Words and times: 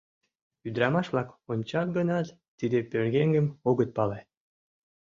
Ӱдырамаш-влак 0.67 1.29
ончат 1.51 1.87
гынат, 1.97 2.27
тиде 2.57 2.79
пӧръеҥым 2.89 3.47
огыт 3.69 3.89
пале. 3.95 4.19